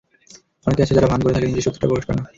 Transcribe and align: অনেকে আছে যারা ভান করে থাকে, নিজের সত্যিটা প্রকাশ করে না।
অনেকে 0.67 0.83
আছে 0.83 0.95
যারা 0.97 1.09
ভান 1.11 1.19
করে 1.21 1.33
থাকে, 1.35 1.47
নিজের 1.47 1.65
সত্যিটা 1.65 1.89
প্রকাশ 1.89 2.05
করে 2.05 2.17
না। 2.17 2.23